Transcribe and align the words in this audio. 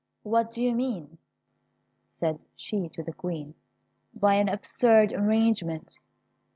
"What 0.23 0.49
do 0.49 0.63
you 0.63 0.73
mean," 0.73 1.19
said 2.19 2.43
she 2.55 2.89
to 2.89 3.03
the 3.03 3.13
Queen, 3.13 3.53
"by 4.15 4.33
an 4.33 4.49
absurd 4.49 5.13
arrangement! 5.13 5.99